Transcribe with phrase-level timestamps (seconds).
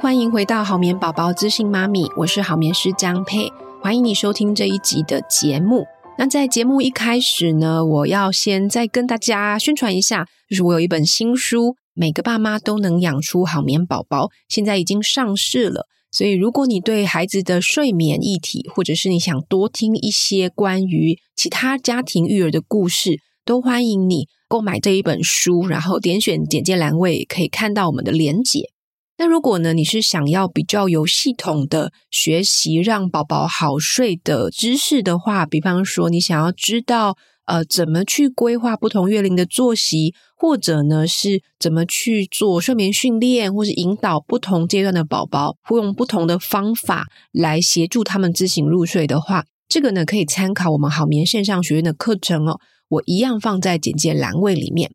[0.00, 3.52] 欢迎回到好眠宝宝资讯妈咪，我是好眠师江佩，
[3.82, 5.84] 欢迎你收听这一集的节目。
[6.16, 15.86] 那在节目一开始呢，我要先再跟大家宣传一下，就是我有一本新书，每个爸妈都能养出好眠宝宝，现在已经上市了。
[16.10, 28.70] 所以，如果你对孩子的睡眠议题，或者是你想多听一些关于其他家庭育儿的故事，都欢迎你购买这一本书，然后点选简介栏位可以看到我们的连结。
[29.20, 54.90] 那如果呢，你是想要比较有系统的学习让宝宝好睡的知识的话，比方说你想要知道呃怎么去规划不同月龄的作息，或者呢是怎么去做睡眠训练，或是引导不同阶段的宝宝，会用不同的方法来协助他们自行入睡的话，这个呢可以参考我们好眠线上学院的课程哦，我一样放在简介栏位里面。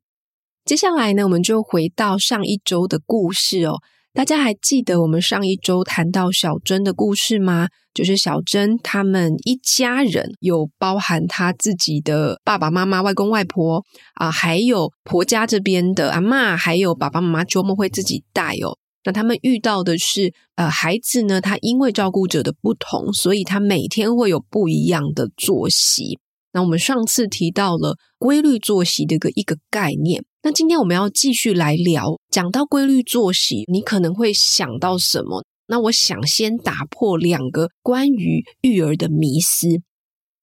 [0.65, 3.83] 接下来呢，我们就回到上一周的故事哦。
[4.15, 7.67] 大家还记得我们上一周谈到小珍的故事吗？
[7.93, 18.77] 就是小珍他们一家人，有包含他自己的爸爸妈妈、外公外婆啊，还有婆家这边的阿嬷，还有爸爸妈妈周末会自己带哦。
[19.03, 26.17] 那他们遇到的是，呃，孩子呢，他因为照顾者的不同，所以他每天会有不一样的作息。
[26.53, 30.23] 那我们上次提到了规律作息的个一个概念。
[30.41, 35.45] 那今天我们要继续来聊，讲到规律作息，你可能会想到什么？
[35.67, 39.69] 那我想先打破两个关于育儿的迷思。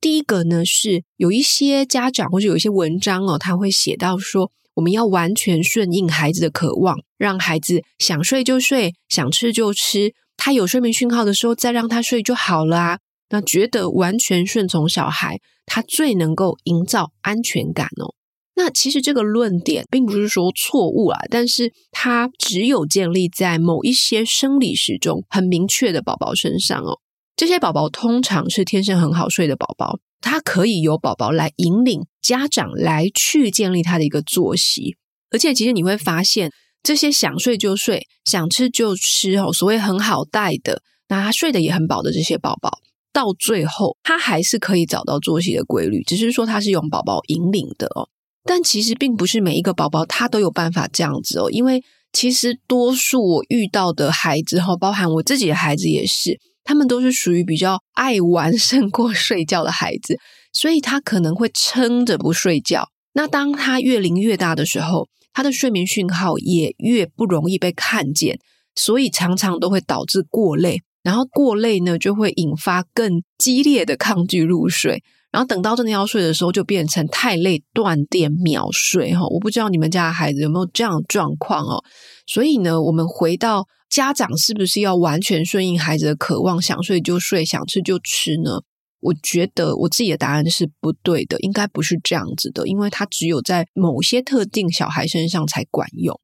[0.00, 12.98] 第一个呢，是有一些家长或者有一些文章哦，他会写到说，我们要完全顺应孩子的渴望，让孩子想睡就睡，想吃就吃，他有睡眠讯号的时候再让他睡就好了啊。
[13.28, 18.14] 那觉得完全顺从小孩，他最能够营造安全感哦。
[18.54, 27.00] 那其实这个论点并不是说错误啊，但是它只有建立在某一些生理时钟很明确的宝宝身上哦。
[27.34, 34.96] 这些宝宝通常是天生很好睡的宝宝，他可以由宝宝来引领家长来去建立他的一个作息。
[35.30, 36.52] 而且其实你会发现，
[36.82, 42.80] 这些想睡就睡、想吃就吃哦，所谓很好带的，那他睡得也很饱的这些宝宝，
[43.14, 48.10] 到最后他还是可以找到作息的规律，只是说他是用宝宝引领的哦。
[48.44, 51.82] 但其实并不是每一个宝宝他都有办法这样子哦，因为
[52.12, 60.18] 其实多数我遇到的孩子哈，包含我自己的孩子也是，他们都是属于比较爱玩 胜过睡觉的孩子，
[60.52, 62.88] 所以他可能会撑着不睡觉。
[63.14, 68.38] 那当他越龄越大的时候，他的睡眠讯号也越不容易被看见，
[68.74, 75.02] 所以常常都会导致过累，然后过累呢就会引发更激烈的抗拒入睡。
[75.32, 79.26] 然后等到真的要睡的时候，就变成太累断电秒睡哈。
[79.28, 81.82] 我不知道你们家的孩子有没有这样的状况哦。
[82.26, 88.60] 所以呢，我们回到家长是不是要完全顺应孩子的渴望，想睡就睡，想吃就吃呢？
[89.00, 96.20] 我觉得我自己的答案是不对的，应该不是这样子的，因为它只有在某些特定小孩身上才管用。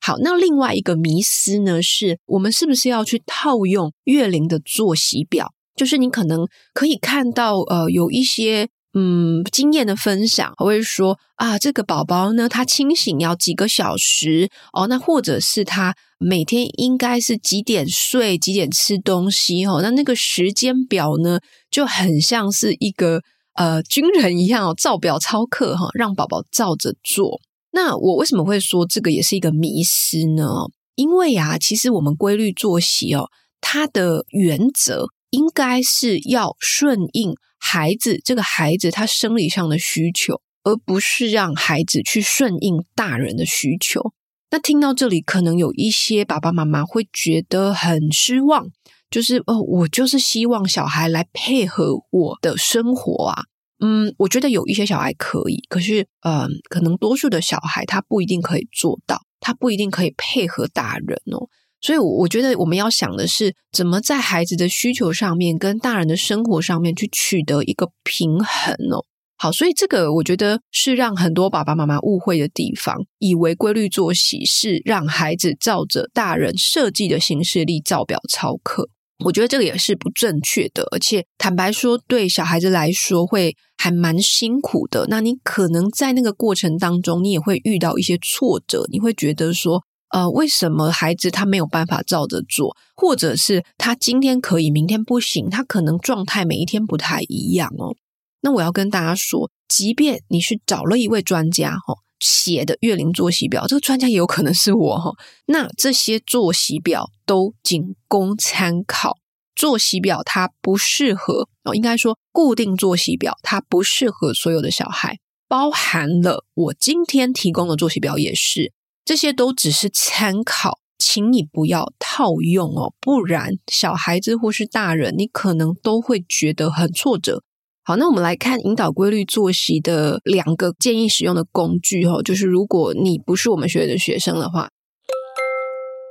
[0.00, 5.52] 好，那另外一个迷思呢，是我们是不是要去套用月龄的作息表？
[5.78, 21.38] 就是你可能可以看到，呃，有一些嗯经验的分享，会说啊，这个宝宝呢，他清醒要几个小时哦，那或者是他每天应该是几点睡，几点吃东西哦，那那个时间表呢，
[21.70, 23.22] 就很像是一个
[23.54, 27.40] 呃军人一样哦，照表操课哈，让宝宝照着做。
[27.70, 30.48] 那我为什么会说这个也是一个迷思呢？
[30.96, 33.28] 因为啊，其实我们规律作息哦，
[33.60, 35.06] 它的原则。
[35.30, 44.12] 应该是要顺应孩子，这个孩子他生理上的需求，而不是让孩子去顺应大人的需求。
[44.50, 48.68] 那听到这里，可能有一些爸爸妈妈会觉得很失望，
[49.10, 53.42] 就是哦，我就是希望小孩来配合我的生活啊。
[53.80, 61.48] 嗯，我觉得有一些小孩可以，可是嗯，可能多数的小孩他不一定可以做到，他不一定可以配合大人哦。
[61.80, 69.04] 所以，我我觉得我们要想的是，怎么在孩子的需求上面跟大人的生活上面去取得一个平衡哦。
[69.36, 78.88] 好，所以这个我觉得是让很多爸爸妈妈误会的地方，以为规律作息是让孩子照着大人设计的行事历照表操课。
[79.24, 85.06] 我觉得这个也是不正确的，而且坦白说，对小孩子来说会还蛮辛苦的。
[85.08, 89.84] 那你可能在那个过程当中，你也会遇到一些挫折，你会觉得说。
[90.10, 95.50] 呃，为什么孩子他没有办法照着做，或者是他今天可以，明天不行？
[95.50, 97.94] 他可能状态每一天不太一样哦。
[98.40, 105.12] 那我要跟大家说，即便你去找了一位专家，哦，写的月龄作息表，这个专家也有可能是我哈。
[105.46, 109.18] 那这些作息表都仅供参考，
[109.54, 115.18] 作息表它不适合哦，应该说固定作息表它不适合所有的小孩，
[115.48, 118.72] 包含了我今天提供的作息表也是，
[119.08, 127.42] 这些都只是参考，请你不要套用哦，不然小孩子或是大人，你可能都会觉得很挫折。
[127.82, 134.68] 好，那我们来看引导规律作息的两个建议使用的工具哦，就是如果你不是我们学的学生的话，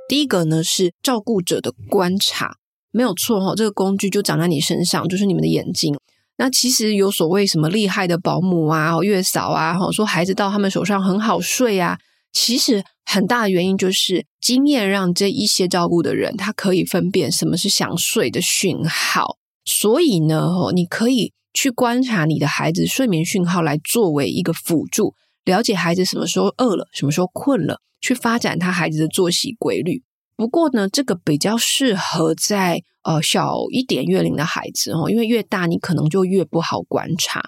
[0.08, 2.56] 第一个呢是照顾者的观察，
[2.90, 5.96] 没有错哈，这个工具就长在你身上，就是你们的眼睛。
[6.38, 11.96] 那其实有所谓什么厉害的保姆啊、月嫂啊，说孩子到他们手上很好睡啊，
[12.32, 21.32] 其实很大的原因就是经验让这一些照顾的人他可以分辨什么是想睡的讯号，所以呢，你可以。
[21.54, 25.14] 去观察你的孩子睡眠讯号，来作为一个辅助，
[25.44, 30.04] 了解孩子什么时候饿了，什么时候困了，去发展他孩子的作息规律。
[30.36, 37.42] 不过呢，这个比较适合在呃小一点月龄的孩子哦，因为越大你可能就越不好观察。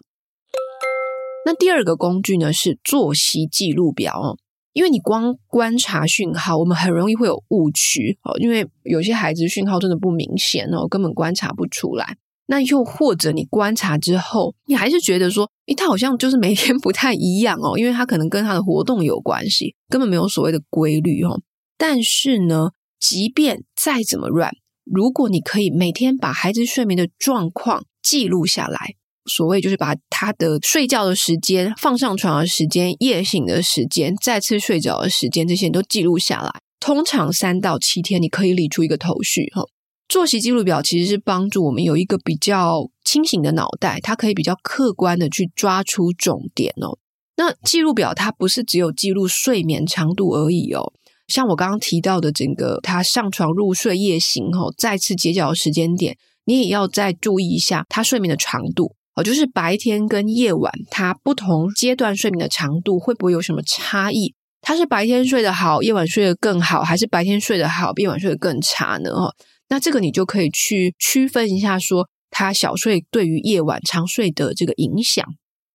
[1.47, 4.39] 那第二个工具呢是作息记录表哦，
[4.73, 12.17] 因为你光观察讯号，我们很容易会有误区哦，因为有些孩子讯号真的不明显哦，根本观察不出来。
[12.47, 21.41] 那又或者你观察之后，你还是觉得说，诶，他好像就是每天不太一样哦，因为他可能跟他的活动有关系，根本没有所谓的规律哦。
[21.79, 24.53] 但是呢，即便再怎么乱，
[24.85, 28.95] 如果你可以每天把孩子睡眠的状况记录下来，
[29.31, 36.51] 所谓就是把他的睡觉的时间、放上床的时间、夜醒的时间、再次睡着的时间，这些都记录下来，
[36.81, 39.63] 通常三到七天，你可以理出一个头绪哈。
[40.09, 46.99] 作息记录表其实是帮助我们有一个比较清醒的脑袋，它可以比较客观的去抓出重点哦。
[47.37, 50.93] 那记录表它不是只有记录睡眠长度而已哦，
[51.29, 64.35] 像我刚刚提到的整个他上床入睡、夜醒后再次接觉的时间点，你也要再注意一下他睡眠的长度就是白天跟夜晚他不同阶段睡眠的长度会不会有什么差异？
[64.63, 69.11] 他是白天睡得好，夜晚睡得更好，还是白天睡得好，夜晚睡得更差呢？
[69.11, 69.35] 哦。
[69.69, 75.25] 那这个你就可以去区分一下，说他小睡对于夜晚长睡的这个影响。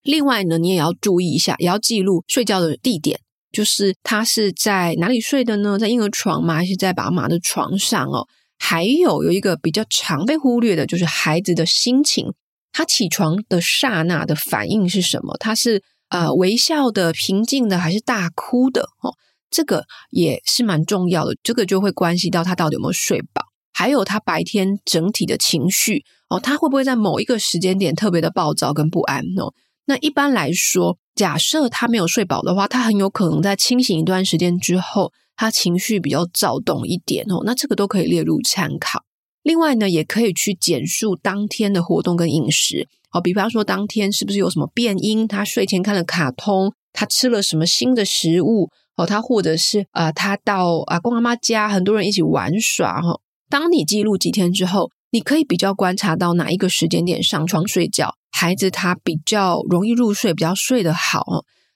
[0.04, 3.20] 另外呢，你也要注意一下，也要记录睡觉的地点，
[3.52, 5.80] 就是他是在哪里睡的呢？
[5.80, 6.56] 在婴儿床吗？
[6.56, 8.28] 还是在爸妈的床上哦？
[8.60, 12.32] 还有有一个比较常被忽略的，就是孩子的心情，
[12.78, 15.38] 他起床的刹那的反应是什么？
[15.40, 18.82] 他是呃微笑的、平静的，还是大哭的？
[19.02, 19.16] 哦，
[19.50, 23.46] 这个也是蛮重要的，这个就会关系到他到底有没有睡饱。
[23.72, 29.54] 还有他白天整体的情绪哦，他会不会在某一个时间点特别的暴躁跟不安哦？
[29.86, 37.42] 那一般来说，假设他没有睡饱的话，他很有可能在清醒一段时间之后，他情绪比较躁动一点哦。
[37.46, 39.00] 那这个都可以列入参考。
[39.46, 45.28] 另外呢，也可以去简述当天的活动跟饮食哦，比方说当天是不是有什么变音？
[45.28, 49.06] 他睡前看了卡通，他吃了什么新的食物哦？
[49.06, 53.20] 他或者是啊、呃，他到阿公阿妈家，很多人一起玩耍哈。
[53.48, 61.24] 当你记录几天之后，你可以比较观察到哪一个时间点上床睡觉，孩子他比较容易入睡，比较睡得好。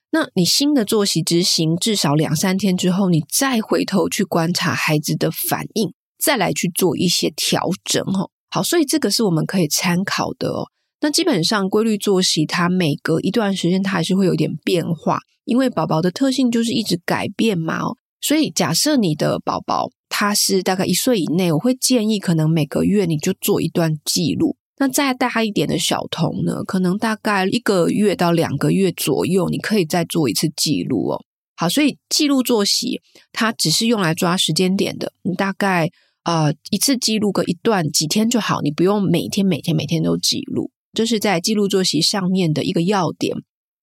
[0.10, 8.04] 那你新的作息执行至少两三天之后，你再回头去观察孩子的反应，再来去做一些调整。
[8.04, 10.68] 哦，好，所以这个是我们可以参考的哦。
[11.02, 17.82] 那基本上规律作息，它每隔一段时间，它还是会有点变化，因为宝宝的特性就是一直改变嘛。
[17.82, 24.58] 哦，所以假设你的宝宝，他是大概一岁以内，我会建议可能每个月你就做一段记录。
[24.82, 31.22] 那再大一点的小童呢，可能大概一个月到两个月左右，你可以再做一次记录哦。
[31.56, 35.14] 好，所以记录作息，它只是用来抓时间点的。
[35.24, 35.90] 你大概
[36.24, 40.72] 呃一次记录个一段几天就好，你不用每天每天每天都记录。
[40.94, 43.36] 这是在记录作息上面的一个要点。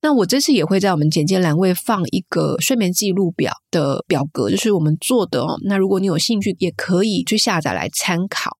[0.02, 5.57] 那我这次也会在我们简介栏位放一个睡眠记录表的表格，就是我们做的哦。
[5.64, 8.59] 那如果你有兴趣，也可以去下载来参考。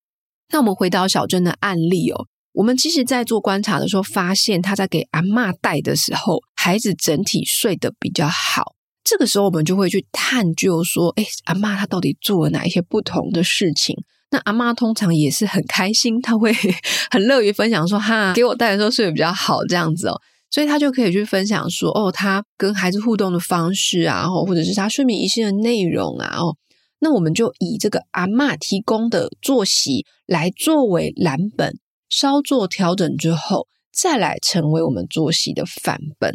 [0.53, 8.76] 那我们回到小珍的案例哦，我们其实在做观察的时候，发现他在给阿嬷带的时候，孩子整体睡得比较好。
[9.09, 13.95] 这个时候，我们就会去探究说，诶，阿嬷她到底做了哪一些不同的事情？
[14.33, 16.53] 那阿嬷通常也是很开心，她会
[17.13, 20.21] 很乐于分享说，哈，给我带的时候睡得比较好，这样子哦。
[20.51, 26.57] 所以他就可以去分享说，哦，他跟孩子互动的方式啊，或者是他睡眠仪式的内容啊，哦，
[26.99, 36.33] 那我们就以这个阿嬷提供的作息来作为蓝本，稍作调整之后，再来成为我们作息的范本。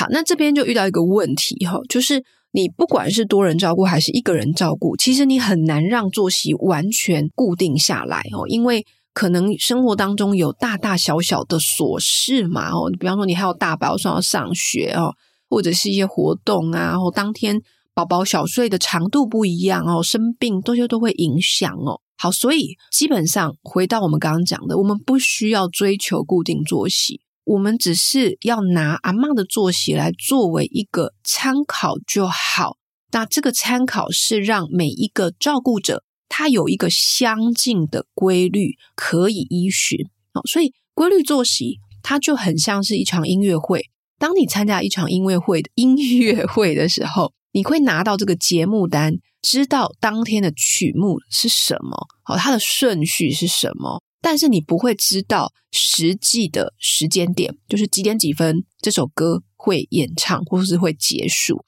[0.00, 15.12] 好，那这边就遇到一个问题哈，就是你不管是多人照顾还是一个人照顾，其实你很难让作息完全固定下来哦，因为可能生活当中有大大小小的琐事嘛哦，比方说你还有大宝说要上学哦，
[15.50, 17.60] 或者是一些活动啊，或当天
[17.92, 22.00] 宝宝小睡的长度不一样哦，生病这些都会影响哦。
[22.16, 32.76] 好，所以基本上回到我们刚刚讲的，我们不需要追求固定作息，我们只是要拿阿嬷的作息来作为一个参考就好。
[33.12, 39.98] 那这个参考是让每一个照顾者他有一个相近的规律可以依循。
[40.32, 43.90] 好，所以规律作息它就很像是一场音乐会。
[44.18, 49.14] 当你参加一场音乐会的 音乐会的时候，你会拿到这个节目单。
[49.42, 61.64] 知道当天的曲目是什么，好，它的顺序是什么，但是你不会知道实际的时间点，就是几点几分这首歌会演唱或是会结束，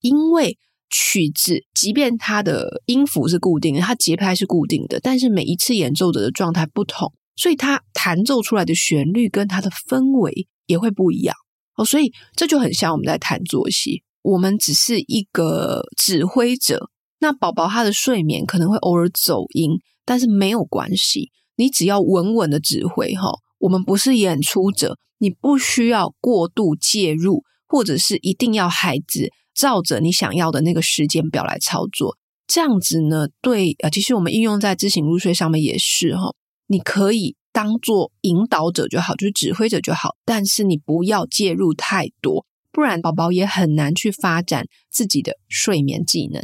[0.00, 0.58] 因为
[0.88, 11.34] 曲子即便它的音符是固定的，它节拍是固定的，但是每一次演奏者的状态不同，所以它弹奏出来的旋律跟它的氛围也会不一样
[11.76, 16.90] 哦，所以这就很像我们在弹作息，我们只是一个指挥者。
[17.18, 19.72] 那宝宝他的睡眠可能会偶尔走音，
[20.04, 23.30] 但是没有关系，你只要稳稳的指挥哈。
[23.58, 32.16] 我们不是演出者，你不需要过度介入，或者是一定要孩子照着你想要的那个时间表来操作。
[32.46, 36.34] 这样子呢，对，呃，其实我们应用在知行入睡上面也是哈。
[36.68, 46.42] 你可以当做引导者就好，就是指挥者就好，但是你不要介入太多，不然宝宝也很难去发展自己的睡眠技能。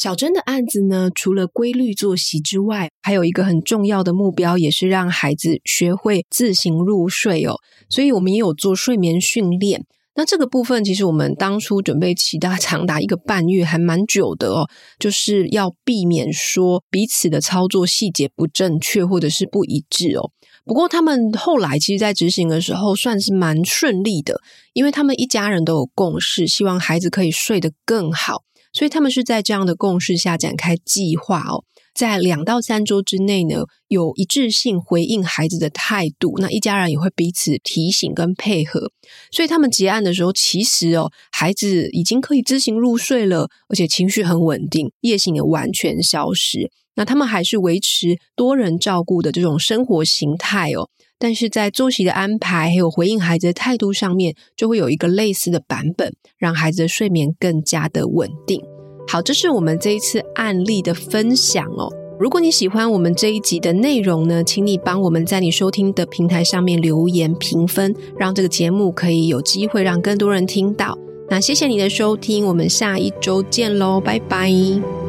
[0.00, 7.56] 小珍的案子呢，除了规律作息之外，还有一个很重要的目标，也是让孩子学会自行入睡哦。
[7.90, 9.84] 所以我们也有做睡眠训练。
[10.14, 14.66] 那这个部分，其实我们当初准备期大长达一个半月，还蛮久的哦。
[14.98, 20.30] 就是要避免说彼此的操作细节不正确或者是不一致哦。
[20.64, 24.40] 不过他们后来其实，在执行的时候算是蛮顺利的，
[24.72, 28.44] 因为他们一家人都有共识，希望孩子可以睡得更好。
[28.72, 38.92] 所以他们是在这样的共识下展开计划哦，在两到三周之内呢，有一致性回应孩子的态度，那一家人也会彼此提醒跟配合。
[39.32, 46.70] 所以他们结案的时候，其实哦，孩子已经可以自行入睡了，而且情绪很稳定，夜醒也完全消失。
[46.94, 50.88] 那他们还是维持多人照顾的这种生活形态哦。
[51.20, 58.60] 但是在作息的安排，还有回应孩子的态度上面，就会有一个类似的版本，让孩子的睡眠更加的稳定。
[59.06, 61.88] 好，这是我们这一次案例的分享哦。
[62.18, 70.98] 如果你喜欢我们这一集的内容呢，请你帮我们在你收听的平台上面留言评分，让这个节目可以有机会让更多人听到。
[71.28, 74.99] 那谢谢你的收听，我们下一周见喽，拜拜。